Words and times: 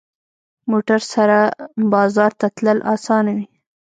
موټر 0.71 1.01
سره 1.13 1.37
بازار 1.93 2.31
ته 2.39 2.47
تلل 2.55 2.79
اسانه 2.93 3.31
وي. 3.37 3.45